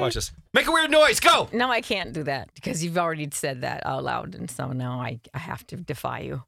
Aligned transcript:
Watch 0.00 0.14
this. 0.14 0.32
Make 0.54 0.66
a 0.66 0.72
weird 0.72 0.90
noise. 0.90 1.20
Go. 1.20 1.48
No, 1.52 1.70
I 1.70 1.80
can't 1.80 2.12
do 2.12 2.22
that 2.24 2.50
because 2.54 2.84
you've 2.84 2.98
already 2.98 3.28
said 3.32 3.62
that 3.62 3.84
out 3.86 4.04
loud, 4.04 4.34
and 4.34 4.50
so 4.50 4.72
now 4.72 5.00
I 5.00 5.20
I 5.34 5.38
have 5.38 5.66
to 5.68 5.76
defy 5.76 6.20
you. 6.20 6.42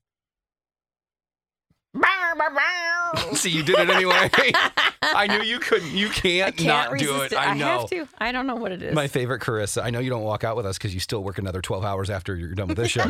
See, 3.32 3.50
you 3.50 3.62
did 3.62 3.78
it 3.78 3.90
anyway. 3.90 4.30
I 5.02 5.26
knew 5.26 5.42
you 5.42 5.58
couldn't. 5.58 5.90
You 5.90 6.08
can't, 6.08 6.48
I 6.48 6.50
can't 6.52 6.90
not 6.90 6.98
do 6.98 7.22
it. 7.22 7.32
it. 7.32 7.38
I 7.38 7.54
know. 7.54 7.66
I 7.66 7.68
have 7.80 7.90
to. 7.90 8.06
I 8.18 8.32
don't 8.32 8.46
know 8.46 8.54
what 8.54 8.72
it 8.72 8.82
is. 8.82 8.94
My 8.94 9.08
favorite, 9.08 9.40
Carissa. 9.42 9.82
I 9.82 9.90
know 9.90 9.98
you 9.98 10.10
don't 10.10 10.22
walk 10.22 10.44
out 10.44 10.56
with 10.56 10.66
us 10.66 10.78
because 10.78 10.94
you 10.94 11.00
still 11.00 11.24
work 11.24 11.38
another 11.38 11.60
twelve 11.60 11.84
hours 11.84 12.10
after 12.10 12.36
you're 12.36 12.54
done 12.54 12.68
with 12.68 12.76
this 12.76 12.90
show. 12.90 13.04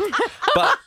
but 0.54 0.79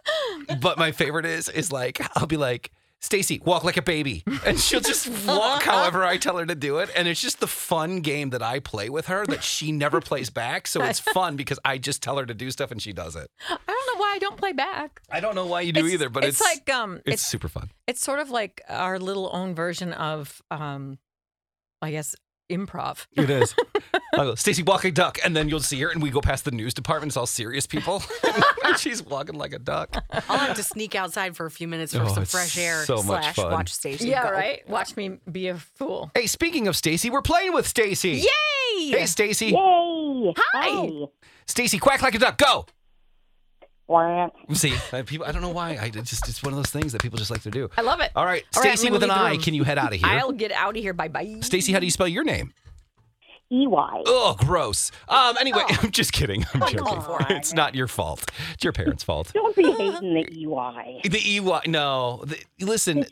but 0.60 0.78
my 0.78 0.92
favorite 0.92 1.24
is 1.26 1.48
is 1.48 1.72
like 1.72 2.00
I'll 2.16 2.26
be 2.26 2.36
like. 2.36 2.70
Stacy, 3.00 3.40
walk 3.44 3.62
like 3.62 3.76
a 3.76 3.82
baby. 3.82 4.24
And 4.44 4.58
she'll 4.58 4.80
just 4.80 5.08
walk 5.26 5.62
however 5.72 6.04
I 6.04 6.16
tell 6.16 6.36
her 6.36 6.44
to 6.44 6.54
do 6.56 6.78
it. 6.78 6.90
And 6.96 7.06
it's 7.06 7.20
just 7.22 7.38
the 7.38 7.46
fun 7.46 8.00
game 8.00 8.30
that 8.30 8.42
I 8.42 8.58
play 8.58 8.90
with 8.90 9.06
her 9.06 9.24
that 9.26 9.44
she 9.44 9.70
never 9.70 10.00
plays 10.00 10.30
back. 10.30 10.66
So 10.66 10.82
it's 10.82 10.98
fun 11.14 11.36
because 11.36 11.60
I 11.64 11.78
just 11.78 12.02
tell 12.02 12.18
her 12.18 12.26
to 12.26 12.34
do 12.34 12.50
stuff 12.50 12.70
and 12.72 12.82
she 12.82 12.92
does 12.92 13.14
it. 13.14 13.30
I 13.48 13.56
don't 13.66 13.86
know 13.94 14.00
why 14.00 14.12
I 14.14 14.18
don't 14.18 14.36
play 14.36 14.52
back. 14.52 15.00
I 15.10 15.20
don't 15.20 15.36
know 15.36 15.46
why 15.46 15.60
you 15.60 15.72
do 15.72 15.80
It's- 15.80 15.94
either, 15.94 16.08
but 16.08 16.24
it's, 16.24 16.40
it's 16.40 16.48
like 16.68 16.68
um, 16.74 16.96
it's, 17.06 17.14
it's 17.14 17.26
super 17.26 17.48
fun. 17.48 17.70
it's 17.86 18.02
sort 18.02 18.18
of 18.18 18.30
like 18.30 18.60
our 18.68 18.98
little 18.98 19.30
own 19.32 19.54
version 19.54 19.92
of 19.92 20.42
um, 20.50 20.98
I 21.80 21.92
guess 21.92 22.16
improv. 22.48 23.06
It 23.16 23.30
is. 23.30 23.54
I'll 24.14 24.24
go, 24.30 24.34
Stacy, 24.34 24.62
walk 24.62 24.84
like 24.84 24.92
a 24.92 24.94
duck. 24.94 25.18
And 25.24 25.36
then 25.36 25.48
you'll 25.48 25.60
see 25.60 25.80
her 25.80 25.90
and 25.90 26.02
we 26.02 26.10
go 26.10 26.20
past 26.20 26.44
the 26.44 26.50
news 26.50 26.74
department. 26.74 27.10
It's 27.10 27.16
all 27.16 27.26
serious 27.26 27.66
people. 27.66 28.02
and 28.64 28.76
she's 28.78 29.02
walking 29.02 29.36
like 29.36 29.52
a 29.52 29.58
duck. 29.58 30.02
I'll 30.28 30.38
have 30.38 30.56
to 30.56 30.62
sneak 30.62 30.94
outside 30.94 31.36
for 31.36 31.46
a 31.46 31.50
few 31.50 31.68
minutes 31.68 31.94
for 31.94 32.02
Oh, 32.02 32.08
some 32.08 32.24
fresh 32.24 32.56
air 32.58 32.84
so 32.84 32.96
much 32.96 33.04
slash 33.22 33.36
fun. 33.36 33.52
watch 33.52 33.72
station. 33.72 34.06
Yeah, 34.06 34.24
go. 34.24 34.32
right. 34.32 34.68
Watch 34.68 34.96
me 34.96 35.18
be 35.30 35.48
a 35.48 35.56
fool. 35.56 36.10
Hey, 36.14 36.26
speaking 36.26 36.68
of 36.68 36.76
Stacy, 36.76 37.10
we're 37.10 37.22
playing 37.22 37.52
with 37.52 37.66
Stacy. 37.66 38.10
Yay! 38.76 38.90
Hey, 38.90 39.06
Stacy. 39.06 39.46
Yay! 39.46 39.54
Hi. 40.36 40.88
Stacy, 41.46 41.78
quack 41.78 42.02
like 42.02 42.14
a 42.14 42.18
duck. 42.18 42.38
Go. 42.38 42.66
Quack. 43.88 44.32
See, 44.52 44.74
I, 44.92 45.02
people, 45.02 45.26
I 45.26 45.32
don't 45.32 45.40
know 45.42 45.48
why. 45.48 45.78
I 45.80 45.88
just 45.88 46.28
it's 46.28 46.42
one 46.42 46.52
of 46.52 46.58
those 46.58 46.70
things 46.70 46.92
that 46.92 47.02
people 47.02 47.18
just 47.18 47.30
like 47.30 47.42
to 47.42 47.50
do. 47.50 47.70
I 47.76 47.80
love 47.80 48.00
it. 48.00 48.10
All 48.14 48.24
right, 48.26 48.44
All 48.54 48.62
right, 48.62 48.70
I'm 48.70 48.76
Stacy 48.76 48.88
gonna 48.88 48.94
with 48.94 49.02
an 49.04 49.08
leave 49.08 49.18
the 49.18 49.24
I. 49.24 49.30
room. 49.32 49.40
Can 49.40 49.54
you 49.54 49.64
head 49.64 49.78
out 49.78 49.94
of 49.94 49.98
here? 50.00 50.08
I'll 50.08 50.32
get 50.32 50.52
out 50.52 50.76
of 50.76 50.82
here. 50.82 50.92
Bye 50.92 51.08
bye. 51.08 51.38
Stacy, 51.40 51.72
how 51.72 51.78
do 51.80 51.86
you 51.86 51.90
spell 51.90 52.06
your 52.08 52.22
name? 52.24 52.52
EY. 53.50 53.66
Oh, 53.72 54.36
gross. 54.38 54.90
Um. 55.08 55.36
Anyway, 55.40 55.62
I'm 55.68 55.90
just 55.90 56.12
kidding. 56.12 56.44
I'm 56.52 56.60
joking. 56.60 56.80
on. 56.80 57.26
It's 57.30 57.54
not 57.54 57.74
your 57.74 57.88
fault. 57.88 58.30
It's 58.52 58.62
your 58.62 58.74
parents' 58.74 59.02
fault. 59.02 59.32
Don't 59.32 59.56
be 59.56 59.62
hating 59.72 60.12
the 60.14 60.26
EY. 60.30 61.08
The 61.08 61.18
EY. 61.38 61.70
No. 61.70 62.24
The, 62.26 62.38
listen. 62.60 63.06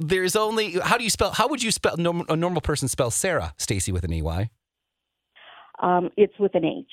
There's 0.00 0.34
only. 0.34 0.72
How 0.80 0.98
do 0.98 1.04
you 1.04 1.10
spell? 1.10 1.30
How 1.30 1.46
would 1.46 1.62
you 1.62 1.70
spell? 1.70 1.96
Norm, 1.96 2.24
a 2.28 2.34
normal 2.34 2.60
person 2.60 2.88
spells 2.88 3.14
Sarah. 3.14 3.54
Stacy 3.56 3.92
with 3.92 4.02
an 4.02 4.12
EY. 4.12 4.50
Um, 5.80 6.10
it's 6.16 6.36
with 6.40 6.56
an 6.56 6.64
H. 6.64 6.86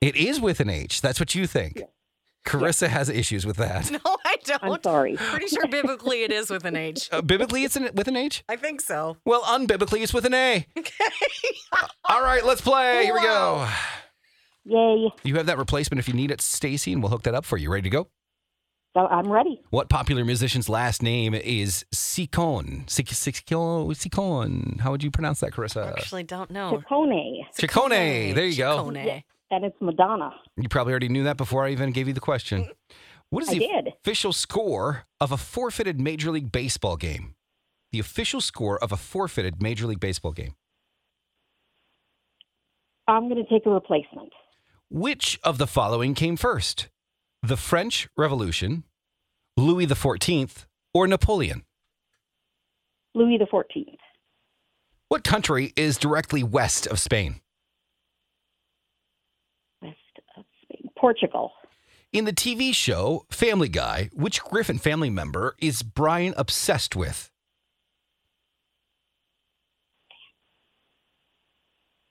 It 0.00 0.16
is 0.16 0.40
with 0.40 0.58
an 0.58 0.70
H. 0.70 1.00
That's 1.00 1.20
what 1.20 1.36
you 1.36 1.46
think. 1.46 1.82
Carissa 2.48 2.88
has 2.88 3.08
issues 3.08 3.46
with 3.46 3.56
that. 3.56 3.90
No, 3.98 4.16
I 4.24 4.36
don't. 4.44 4.62
I'm 4.62 4.82
sorry. 4.82 5.16
Pretty 5.16 5.48
sure 5.48 5.66
biblically 5.66 6.22
it 6.22 6.30
is 6.30 6.50
with 6.50 6.64
an 6.64 6.76
H. 6.76 7.08
Uh, 7.10 7.20
biblically, 7.20 7.64
it's 7.64 7.74
an, 7.76 7.90
with 7.94 8.06
an 8.06 8.16
H. 8.16 8.44
I 8.48 8.56
think 8.56 8.80
so. 8.80 9.16
Well, 9.24 9.42
unbiblically, 9.42 10.02
it's 10.02 10.14
with 10.14 10.24
an 10.24 10.34
A. 10.34 10.66
Okay. 10.76 11.04
All 12.04 12.22
right, 12.22 12.44
let's 12.44 12.60
play. 12.60 13.04
Here 13.04 13.14
we 13.14 13.20
go. 13.22 13.66
Yay. 14.64 15.10
You 15.24 15.36
have 15.36 15.46
that 15.46 15.58
replacement 15.58 15.98
if 15.98 16.06
you 16.08 16.14
need 16.14 16.30
it, 16.30 16.40
Stacy, 16.40 16.92
and 16.92 17.02
we'll 17.02 17.10
hook 17.10 17.22
that 17.24 17.34
up 17.34 17.44
for 17.44 17.56
you. 17.56 17.70
Ready 17.70 17.82
to 17.82 17.90
go? 17.90 18.08
So 18.94 19.06
I'm 19.06 19.30
ready. 19.30 19.60
What 19.70 19.88
popular 19.88 20.24
musician's 20.24 20.68
last 20.68 21.02
name 21.02 21.34
is 21.34 21.84
Sicon? 21.94 22.86
Sicon? 22.86 23.88
Sicon. 23.94 24.80
How 24.80 24.90
would 24.90 25.02
you 25.02 25.10
pronounce 25.10 25.40
that, 25.40 25.52
Carissa? 25.52 25.84
I 25.84 25.88
Actually, 25.90 26.24
don't 26.24 26.50
know. 26.50 26.82
Ciccone. 26.90 27.46
Ciccone. 27.58 28.34
There 28.34 28.46
you 28.46 28.56
go. 28.56 28.84
Ciccone. 28.84 29.22
And 29.50 29.64
it's 29.64 29.76
Madonna. 29.80 30.30
You 30.56 30.68
probably 30.68 30.92
already 30.92 31.08
knew 31.08 31.24
that 31.24 31.36
before 31.36 31.64
I 31.64 31.70
even 31.70 31.90
gave 31.92 32.06
you 32.06 32.14
the 32.14 32.20
question. 32.20 32.68
What 33.30 33.42
is 33.42 33.50
I 33.50 33.54
the 33.54 33.58
did. 33.60 33.88
official 33.88 34.32
score 34.32 35.04
of 35.20 35.32
a 35.32 35.36
forfeited 35.36 36.00
Major 36.00 36.30
League 36.30 36.52
Baseball 36.52 36.96
game? 36.96 37.34
The 37.92 37.98
official 37.98 38.40
score 38.40 38.82
of 38.82 38.92
a 38.92 38.96
forfeited 38.96 39.62
Major 39.62 39.86
League 39.86 40.00
Baseball 40.00 40.32
game. 40.32 40.54
I'm 43.06 43.28
going 43.28 43.42
to 43.42 43.48
take 43.50 43.64
a 43.64 43.70
replacement. 43.70 44.32
Which 44.90 45.38
of 45.42 45.56
the 45.58 45.66
following 45.66 46.14
came 46.14 46.36
first? 46.36 46.88
The 47.42 47.56
French 47.56 48.08
Revolution, 48.16 48.84
Louis 49.56 49.86
XIV, 49.86 50.66
or 50.92 51.06
Napoleon? 51.06 51.64
Louis 53.14 53.38
XIV. 53.38 53.96
What 55.08 55.24
country 55.24 55.72
is 55.76 55.96
directly 55.96 56.42
west 56.42 56.86
of 56.86 56.98
Spain? 56.98 57.40
West 59.80 59.96
of 60.36 60.44
Spain. 60.62 60.87
Portugal. 60.98 61.52
In 62.12 62.24
the 62.24 62.32
TV 62.32 62.74
show 62.74 63.26
Family 63.30 63.68
Guy, 63.68 64.10
which 64.14 64.42
Griffin 64.42 64.78
family 64.78 65.10
member 65.10 65.54
is 65.60 65.82
Brian 65.82 66.34
obsessed 66.36 66.96
with? 66.96 67.30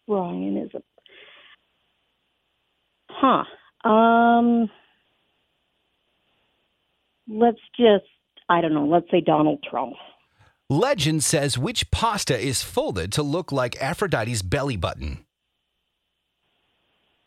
Brian 0.08 0.58
is 0.58 0.72
a. 0.74 0.82
Huh. 3.10 3.90
Um. 3.90 4.70
Let's 7.28 7.60
just. 7.78 8.06
I 8.50 8.62
don't 8.62 8.74
know. 8.74 8.86
Let's 8.86 9.10
say 9.12 9.20
Donald 9.20 9.64
Trump. 9.70 9.96
Legend 10.70 11.24
says 11.24 11.58
which 11.58 11.90
pasta 11.92 12.38
is 12.38 12.62
folded 12.62 13.12
to 13.14 13.24
look 13.24 13.52
like 13.52 13.82
Aphrodite's 13.82 14.42
belly 14.42 14.76
button? 14.76 15.26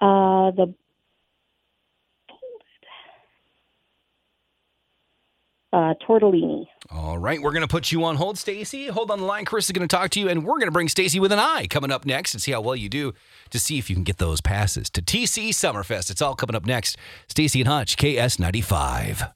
Uh, 0.00 0.50
the 0.53 0.75
uh, 5.72 5.94
tortellini. 6.06 6.66
All 6.91 7.19
right, 7.19 7.41
we're 7.41 7.53
going 7.53 7.62
to 7.62 7.69
put 7.69 7.92
you 7.92 8.04
on 8.04 8.16
hold, 8.16 8.38
Stacy. 8.38 8.88
Hold 8.88 9.10
on 9.10 9.20
the 9.20 9.25
line. 9.25 9.44
Chris 9.44 9.66
is 9.66 9.72
going 9.72 9.86
to 9.86 9.94
talk 9.97 10.10
to 10.10 10.20
you, 10.20 10.28
and 10.28 10.44
we're 10.44 10.54
going 10.58 10.66
to 10.66 10.72
bring 10.72 10.88
Stacy 10.88 11.20
with 11.20 11.32
an 11.32 11.38
eye 11.38 11.66
coming 11.69 11.91
up 11.92 12.04
next 12.04 12.34
and 12.34 12.42
see 12.42 12.53
how 12.53 12.60
well 12.60 12.76
you 12.76 12.88
do 12.88 13.12
to 13.50 13.58
see 13.58 13.78
if 13.78 13.88
you 13.88 13.97
can 13.97 14.04
get 14.04 14.19
those 14.19 14.41
passes 14.41 14.91
to 14.91 15.03
TC 15.03 15.50
Summerfest. 15.50 16.10
It's 16.10 16.22
all 16.22 16.34
coming 16.34 16.56
up 16.56 16.66
next. 16.66 16.97
Stacy 17.28 17.60
and 17.60 17.69
Hutch, 17.69 17.97
KS95. 17.97 19.32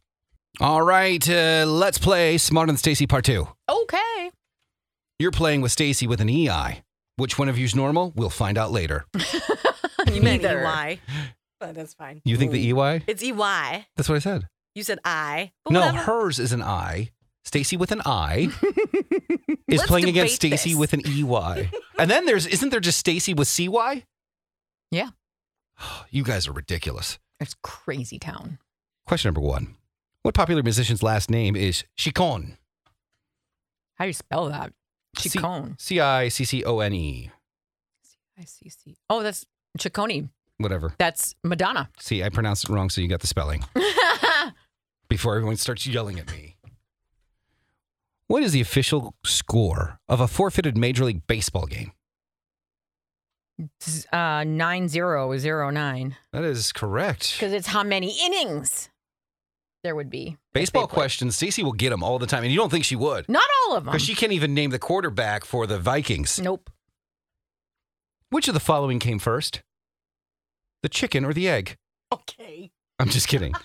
All 0.60 0.82
right, 0.82 1.28
uh, 1.28 1.64
let's 1.66 1.98
play 1.98 2.38
Smarter 2.38 2.68
Than 2.68 2.76
Stacy 2.76 3.06
Part 3.06 3.24
2. 3.24 3.46
Okay. 3.68 4.30
You're 5.18 5.30
playing 5.32 5.60
with 5.60 5.72
Stacy 5.72 6.06
with 6.06 6.20
an 6.20 6.28
EI. 6.28 6.82
Which 7.16 7.38
one 7.38 7.48
of 7.48 7.56
you's 7.58 7.74
normal? 7.76 8.12
We'll 8.16 8.30
find 8.30 8.58
out 8.58 8.70
later. 8.72 9.04
You 10.12 10.20
meant 10.22 10.42
Neither. 10.42 10.64
EY. 10.66 11.00
But 11.58 11.74
that's 11.74 11.94
fine. 11.94 12.20
You 12.24 12.36
think 12.36 12.52
the 12.52 12.70
EY? 12.70 13.04
It's 13.06 13.22
EY. 13.22 13.86
That's 13.96 14.08
what 14.08 14.16
I 14.16 14.18
said. 14.18 14.48
You 14.74 14.82
said 14.82 14.98
I. 15.04 15.52
No, 15.68 15.80
whatever. 15.80 15.98
hers 15.98 16.38
is 16.38 16.52
an 16.52 16.62
I. 16.62 17.10
Stacy 17.44 17.76
with 17.76 17.92
an 17.92 18.00
I 18.06 18.48
is 19.68 19.78
Let's 19.78 19.86
playing 19.86 20.08
against 20.08 20.40
debate 20.40 20.58
Stacy 20.58 20.70
this. 20.70 20.78
with 20.78 20.92
an 20.94 21.02
EY. 21.06 21.70
and 21.98 22.10
then 22.10 22.24
there's 22.24 22.46
isn't 22.46 22.70
there 22.70 22.80
just 22.80 22.98
Stacy 22.98 23.34
with 23.34 23.48
CY? 23.48 24.04
Yeah. 24.90 25.10
You 26.10 26.22
guys 26.24 26.48
are 26.48 26.52
ridiculous. 26.52 27.18
It's 27.40 27.54
crazy 27.62 28.18
town. 28.18 28.58
Question 29.06 29.28
number 29.28 29.40
1. 29.42 29.74
What 30.22 30.34
popular 30.34 30.62
musician's 30.62 31.02
last 31.02 31.30
name 31.30 31.54
is 31.56 31.84
Chicon? 31.96 32.56
How 33.96 34.04
do 34.04 34.08
you 34.08 34.12
spell 34.14 34.48
that? 34.48 34.72
C- 35.18 35.28
Chicone. 35.28 35.78
C 35.80 36.00
I 36.00 36.28
C 36.28 36.44
C 36.44 36.64
O 36.64 36.78
N 36.80 36.94
E. 36.94 37.30
I 38.38 38.44
see. 38.44 38.68
See. 38.70 38.96
Oh, 39.10 39.22
that's 39.22 39.44
Ciccone. 39.78 40.30
Whatever. 40.58 40.94
That's 40.98 41.34
Madonna. 41.44 41.90
See, 42.00 42.22
I 42.24 42.28
pronounced 42.30 42.64
it 42.64 42.72
wrong 42.72 42.88
so 42.88 43.00
you 43.00 43.08
got 43.08 43.20
the 43.20 43.26
spelling. 43.26 43.64
Before 45.14 45.36
everyone 45.36 45.54
starts 45.58 45.86
yelling 45.86 46.18
at 46.18 46.28
me. 46.32 46.56
What 48.26 48.42
is 48.42 48.50
the 48.50 48.60
official 48.60 49.14
score 49.24 50.00
of 50.08 50.20
a 50.20 50.26
forfeited 50.26 50.76
Major 50.76 51.04
League 51.04 51.24
Baseball 51.28 51.66
game? 51.66 51.92
uh, 54.12 54.42
nine 54.42 54.88
zero 54.88 55.38
zero 55.38 55.70
nine. 55.70 56.16
That 56.32 56.42
is 56.42 56.72
correct. 56.72 57.34
Because 57.34 57.52
it's 57.52 57.68
how 57.68 57.84
many 57.84 58.18
innings 58.24 58.90
there 59.84 59.94
would 59.94 60.10
be. 60.10 60.36
Baseball 60.52 60.88
questions, 60.88 61.36
Stacey 61.36 61.62
will 61.62 61.70
get 61.70 61.90
them 61.90 62.02
all 62.02 62.18
the 62.18 62.26
time, 62.26 62.42
and 62.42 62.50
you 62.50 62.58
don't 62.58 62.70
think 62.70 62.84
she 62.84 62.96
would. 62.96 63.28
Not 63.28 63.44
all 63.68 63.76
of 63.76 63.84
them. 63.84 63.92
Because 63.92 64.04
she 64.04 64.16
can't 64.16 64.32
even 64.32 64.52
name 64.52 64.70
the 64.70 64.80
quarterback 64.80 65.44
for 65.44 65.68
the 65.68 65.78
Vikings. 65.78 66.40
Nope. 66.40 66.70
Which 68.30 68.48
of 68.48 68.54
the 68.54 68.58
following 68.58 68.98
came 68.98 69.20
first? 69.20 69.62
The 70.82 70.88
chicken 70.88 71.24
or 71.24 71.32
the 71.32 71.48
egg? 71.48 71.76
Okay. 72.12 72.72
I'm 72.98 73.10
just 73.10 73.28
kidding. 73.28 73.54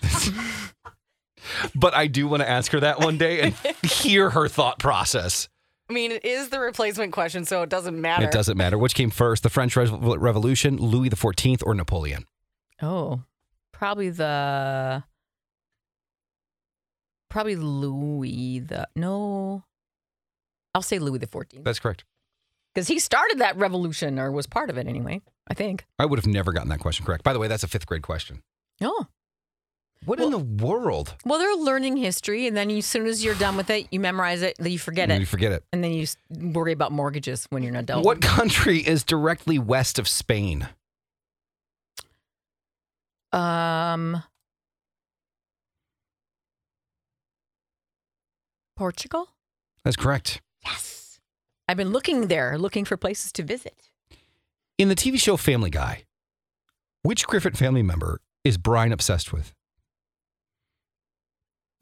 but 1.74 1.94
I 1.94 2.06
do 2.06 2.26
want 2.26 2.42
to 2.42 2.48
ask 2.48 2.72
her 2.72 2.80
that 2.80 3.00
one 3.00 3.18
day 3.18 3.40
and 3.40 3.54
hear 3.82 4.30
her 4.30 4.48
thought 4.48 4.78
process. 4.78 5.48
I 5.88 5.92
mean, 5.92 6.12
it 6.12 6.24
is 6.24 6.50
the 6.50 6.60
replacement 6.60 7.12
question, 7.12 7.44
so 7.44 7.62
it 7.62 7.68
doesn't 7.68 8.00
matter. 8.00 8.24
It 8.24 8.30
doesn't 8.30 8.56
matter. 8.56 8.78
Which 8.78 8.94
came 8.94 9.10
first, 9.10 9.42
the 9.42 9.50
French 9.50 9.74
Re- 9.74 9.88
Revolution, 9.90 10.76
Louis 10.76 11.10
XIV, 11.10 11.62
or 11.66 11.74
Napoleon? 11.74 12.26
Oh, 12.80 13.22
probably 13.72 14.10
the. 14.10 15.02
Probably 17.28 17.56
Louis 17.56 18.60
the 18.60 18.88
no. 18.94 19.64
I'll 20.74 20.82
say 20.82 20.98
Louis 20.98 21.18
the 21.18 21.26
Fourteenth. 21.26 21.64
That's 21.64 21.80
correct. 21.80 22.04
Because 22.74 22.86
he 22.86 22.98
started 23.00 23.38
that 23.38 23.56
revolution 23.56 24.18
or 24.18 24.30
was 24.30 24.46
part 24.46 24.70
of 24.70 24.78
it 24.78 24.86
anyway, 24.86 25.20
I 25.48 25.54
think. 25.54 25.86
I 25.98 26.06
would 26.06 26.18
have 26.20 26.26
never 26.26 26.52
gotten 26.52 26.68
that 26.68 26.78
question 26.78 27.04
correct. 27.04 27.24
By 27.24 27.32
the 27.32 27.40
way, 27.40 27.48
that's 27.48 27.64
a 27.64 27.68
fifth 27.68 27.86
grade 27.86 28.02
question. 28.02 28.42
Oh. 28.80 29.06
What 30.06 30.18
in 30.18 30.30
the 30.30 30.38
world? 30.38 31.14
Well, 31.26 31.38
they're 31.38 31.54
learning 31.56 31.98
history, 31.98 32.46
and 32.46 32.56
then 32.56 32.70
you, 32.70 32.78
as 32.78 32.86
soon 32.86 33.06
as 33.06 33.22
you're 33.22 33.34
done 33.34 33.56
with 33.58 33.68
it, 33.68 33.86
you 33.90 34.00
memorize 34.00 34.40
it, 34.40 34.56
then 34.58 34.72
you 34.72 34.78
forget 34.78 35.04
And 35.10 35.18
it, 35.18 35.20
You 35.20 35.26
forget 35.26 35.52
it. 35.52 35.62
and 35.74 35.84
then 35.84 35.92
you 35.92 36.06
worry 36.30 36.72
about 36.72 36.90
mortgages 36.90 37.46
when 37.50 37.62
you're 37.62 37.70
an 37.72 37.76
adult. 37.80 38.04
What 38.04 38.22
country 38.22 38.78
is 38.78 39.04
directly 39.04 39.58
west 39.58 39.98
of 39.98 40.08
Spain? 40.08 40.68
Um, 43.32 44.22
Portugal. 48.76 49.28
That's 49.84 49.96
correct. 49.96 50.40
Yes, 50.64 51.20
I've 51.68 51.76
been 51.76 51.90
looking 51.90 52.28
there, 52.28 52.58
looking 52.58 52.84
for 52.84 52.96
places 52.96 53.32
to 53.32 53.42
visit. 53.42 53.90
In 54.78 54.88
the 54.88 54.94
TV 54.96 55.20
show 55.20 55.36
Family 55.36 55.70
Guy, 55.70 56.04
which 57.02 57.26
Griffith 57.26 57.56
family 57.56 57.82
member 57.82 58.20
is 58.44 58.56
Brian 58.56 58.92
obsessed 58.92 59.32
with? 59.32 59.52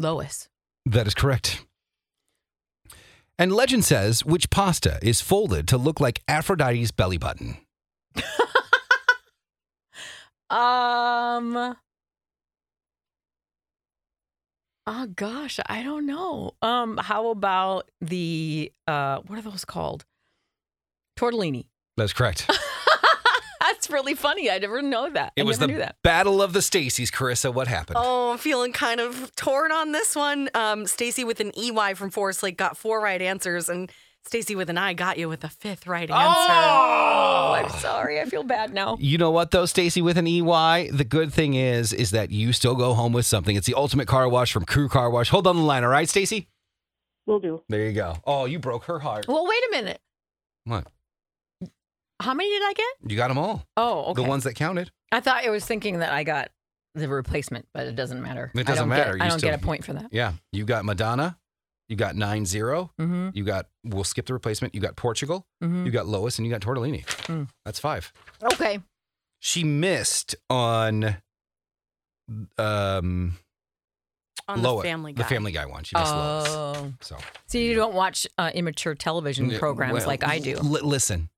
Lois. 0.01 0.49
That 0.87 1.07
is 1.07 1.15
correct. 1.15 1.65
And 3.39 3.53
legend 3.53 3.85
says 3.85 4.25
which 4.25 4.51
pasta 4.51 4.99
is 5.03 5.21
folded 5.21 5.69
to 5.69 5.77
look 5.79 6.01
like 6.01 6.23
Aphrodite's 6.29 6.91
belly 6.91 7.19
button? 7.19 7.59
Um. 10.51 11.77
Oh 14.87 15.07
gosh, 15.15 15.61
I 15.67 15.83
don't 15.83 16.07
know. 16.07 16.53
Um, 16.63 16.97
how 16.97 17.29
about 17.29 17.91
the 18.01 18.73
uh, 18.87 19.19
what 19.27 19.39
are 19.39 19.43
those 19.43 19.67
called? 19.67 20.07
Tortellini. 21.19 21.67
That's 21.99 22.15
correct. 22.15 22.51
That's 23.89 23.95
really 23.95 24.15
funny. 24.15 24.51
I 24.51 24.59
never 24.59 24.83
know 24.83 25.09
that. 25.11 25.33
It 25.37 25.43
I 25.43 25.45
was 25.45 25.59
never 25.61 25.69
the 25.69 25.73
knew 25.73 25.79
that. 25.79 25.97
Battle 26.03 26.43
of 26.43 26.53
the 26.53 26.59
Stacys, 26.61 27.11
Carissa. 27.11 27.53
What 27.53 27.69
happened? 27.69 27.97
Oh, 27.99 28.33
I'm 28.33 28.39
feeling 28.39 28.73
kind 28.73 29.01
of 29.01 29.35
torn 29.35 29.73
on 29.73 29.93
this 29.93 30.15
one. 30.15 30.51
Um, 30.55 30.87
Stacy 30.87 31.25
with 31.25 31.41
an 31.41 31.53
EY 31.59 31.95
from 31.95 32.11
Forest 32.11 32.43
Lake 32.43 32.59
got 32.59 32.77
four 32.77 33.01
right 33.01 33.21
answers, 33.21 33.69
and 33.71 33.91
Stacy 34.27 34.55
with 34.55 34.69
an 34.69 34.77
I 34.77 34.93
got 34.93 35.17
you 35.17 35.29
with 35.29 35.43
a 35.43 35.49
fifth 35.49 35.87
right 35.87 36.11
answer. 36.11 36.53
Oh, 36.53 37.55
I'm 37.57 37.71
sorry. 37.81 38.21
I 38.21 38.27
feel 38.27 38.43
bad 38.43 38.75
now. 38.75 38.99
You 39.01 39.17
know 39.17 39.31
what 39.31 39.53
though, 39.53 39.65
Stacy 39.67 40.03
with 40.03 40.19
an 40.19 40.27
EY? 40.27 40.91
The 40.93 41.07
good 41.09 41.33
thing 41.33 41.55
is 41.55 41.93
is 41.95 42.11
that 42.11 42.31
you 42.31 42.53
still 42.53 42.75
go 42.75 42.93
home 42.93 43.15
with 43.15 43.25
something. 43.25 43.57
It's 43.57 43.67
the 43.67 43.75
ultimate 43.75 44.07
car 44.07 44.29
wash 44.29 44.53
from 44.53 44.65
Crew 44.67 44.89
Car 44.89 45.09
Wash. 45.09 45.31
Hold 45.31 45.47
on 45.47 45.57
the 45.57 45.63
line, 45.63 45.83
all 45.83 45.91
right, 45.91 46.09
Stacy? 46.09 46.49
Will 47.25 47.41
do. 47.41 47.63
There 47.69 47.87
you 47.87 47.93
go. 47.93 48.17
Oh, 48.27 48.45
you 48.45 48.59
broke 48.59 48.85
her 48.85 48.99
heart. 48.99 49.27
Well, 49.29 49.47
wait 49.47 49.63
a 49.69 49.71
minute. 49.71 50.01
What? 50.65 50.87
How 52.21 52.35
many 52.35 52.51
did 52.51 52.63
I 52.63 52.73
get? 52.73 53.11
You 53.11 53.17
got 53.17 53.29
them 53.29 53.39
all. 53.39 53.65
Oh, 53.77 54.07
okay. 54.11 54.23
The 54.23 54.29
ones 54.29 54.45
that 54.45 54.55
counted. 54.55 54.91
I 55.13 55.21
thought 55.21 55.45
I 55.45 55.51
was 55.51 55.65
thinking 55.65 56.01
that 56.01 56.13
I 56.13 56.25
got 56.25 56.51
the 56.95 57.09
replacement, 57.09 57.67
but 57.73 57.87
it 57.87 57.95
doesn't 57.97 58.21
matter. 58.23 58.51
It 58.55 58.61
I 58.61 58.63
doesn't 58.65 58.83
don't 58.83 58.89
matter. 58.89 59.13
Get, 59.13 59.19
You 59.19 59.25
I 59.25 59.29
don't 59.29 59.39
still- 59.39 59.51
get 59.51 59.61
a 59.61 59.65
point 59.65 59.85
for 59.85 59.93
that. 59.93 60.09
Yeah. 60.13 60.33
You 60.53 60.65
got 60.65 60.85
Madonna. 60.85 61.39
You 61.89 61.97
got 61.97 62.17
9 62.17 62.45
0. 62.45 62.91
Mm-hmm. 63.01 63.29
You 63.33 63.45
got, 63.45 63.67
we'll 63.85 64.05
skip 64.05 64.27
the 64.27 64.35
replacement. 64.35 64.75
You 64.75 64.81
got 64.81 64.95
Portugal. 64.97 65.47
Mm-hmm. 65.65 65.87
You 65.87 65.91
got 65.93 66.07
Lois 66.07 66.39
and 66.39 66.47
you 66.47 66.53
got 66.53 66.61
Tortellini. 66.61 67.07
Mm. 67.27 67.49
That's 67.65 67.79
five. 67.79 68.13
Okay. 68.53 68.81
She 69.41 69.65
missed 69.65 70.35
on 70.51 71.17
um 72.59 73.37
On 74.49 74.63
Lois, 74.63 74.83
the 74.83 74.89
Family 74.89 75.13
Guy. 75.13 75.23
the 75.23 75.29
Family 75.29 75.53
Guy 75.53 75.67
one. 75.67 75.85
She 75.85 75.97
missed 75.97 76.13
Lois. 76.13 76.47
Oh. 76.51 76.93
So 77.01 77.17
So 77.47 77.59
you 77.59 77.75
don't 77.75 77.95
watch 77.95 78.27
uh, 78.37 78.51
immature 78.55 78.95
television 78.95 79.51
programs 79.59 79.95
well, 79.95 80.07
like 80.07 80.25
I 80.25 80.39
do. 80.41 80.57
li- 80.59 80.81
listen, 80.83 81.31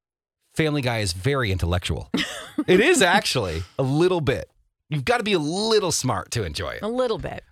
Family 0.54 0.82
Guy 0.82 0.98
is 0.98 1.12
very 1.12 1.52
intellectual. 1.52 2.10
it 2.66 2.80
is 2.80 3.02
actually 3.02 3.62
a 3.78 3.82
little 3.82 4.20
bit. 4.20 4.50
You've 4.88 5.04
got 5.04 5.18
to 5.18 5.22
be 5.22 5.32
a 5.32 5.38
little 5.38 5.92
smart 5.92 6.30
to 6.32 6.42
enjoy 6.44 6.70
it. 6.70 6.82
A 6.82 6.88
little 6.88 7.18
bit. 7.18 7.44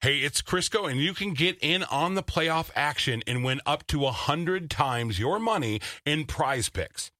Hey, 0.00 0.18
it's 0.18 0.42
Crisco, 0.42 0.88
and 0.88 1.00
you 1.00 1.12
can 1.12 1.34
get 1.34 1.58
in 1.60 1.82
on 1.82 2.14
the 2.14 2.22
playoff 2.22 2.70
action 2.76 3.20
and 3.26 3.42
win 3.42 3.60
up 3.66 3.84
to 3.88 3.98
100 3.98 4.70
times 4.70 5.18
your 5.18 5.40
money 5.40 5.80
in 6.06 6.24
PrizePicks. 6.24 7.10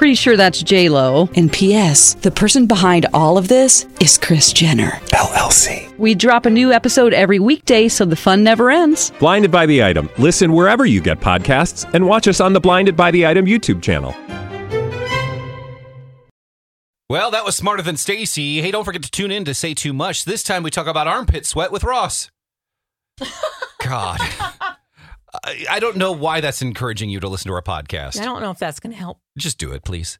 Pretty 0.00 0.14
sure 0.14 0.34
that's 0.34 0.62
J 0.62 0.88
Lo. 0.88 1.28
And 1.36 1.52
P.S. 1.52 2.14
The 2.14 2.30
person 2.30 2.66
behind 2.66 3.04
all 3.12 3.36
of 3.36 3.48
this 3.48 3.86
is 4.00 4.16
Kris 4.16 4.50
Jenner. 4.50 4.92
LLC. 5.12 5.94
We 5.98 6.14
drop 6.14 6.46
a 6.46 6.50
new 6.50 6.72
episode 6.72 7.12
every 7.12 7.38
weekday, 7.38 7.86
so 7.86 8.06
the 8.06 8.16
fun 8.16 8.42
never 8.42 8.70
ends. 8.70 9.12
Blinded 9.18 9.50
by 9.50 9.66
the 9.66 9.84
item. 9.84 10.08
Listen 10.16 10.54
wherever 10.54 10.86
you 10.86 11.02
get 11.02 11.20
podcasts, 11.20 11.84
and 11.92 12.06
watch 12.06 12.28
us 12.28 12.40
on 12.40 12.54
the 12.54 12.60
Blinded 12.60 12.96
by 12.96 13.10
the 13.10 13.26
Item 13.26 13.44
YouTube 13.44 13.82
channel. 13.82 14.16
Well, 17.10 17.30
that 17.32 17.44
was 17.44 17.54
smarter 17.54 17.82
than 17.82 17.98
Stacy. 17.98 18.62
Hey, 18.62 18.70
don't 18.70 18.84
forget 18.84 19.02
to 19.02 19.10
tune 19.10 19.30
in 19.30 19.44
to 19.44 19.52
say 19.52 19.74
too 19.74 19.92
much. 19.92 20.24
This 20.24 20.42
time 20.42 20.62
we 20.62 20.70
talk 20.70 20.86
about 20.86 21.08
armpit 21.08 21.44
sweat 21.44 21.70
with 21.70 21.84
Ross. 21.84 22.30
God. 23.86 24.18
I, 25.44 25.66
I 25.70 25.80
don't 25.80 25.96
know 25.96 26.12
why 26.12 26.40
that's 26.40 26.62
encouraging 26.62 27.10
you 27.10 27.20
to 27.20 27.28
listen 27.28 27.48
to 27.48 27.54
our 27.54 27.62
podcast. 27.62 28.20
I 28.20 28.24
don't 28.24 28.40
know 28.40 28.50
if 28.50 28.58
that's 28.58 28.80
going 28.80 28.92
to 28.92 28.98
help. 28.98 29.20
Just 29.38 29.58
do 29.58 29.72
it, 29.72 29.84
please. 29.84 30.18